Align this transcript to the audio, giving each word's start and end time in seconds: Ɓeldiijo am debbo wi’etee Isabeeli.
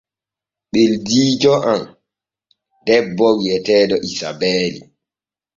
Ɓeldiijo 0.71 1.53
am 1.71 1.81
debbo 2.87 3.27
wi’etee 3.39 3.85
Isabeeli. 4.09 4.79